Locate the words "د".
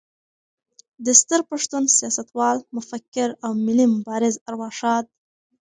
1.05-1.07